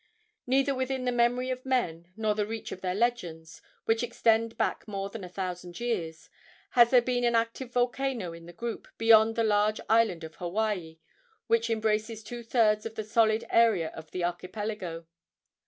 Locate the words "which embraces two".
11.45-12.41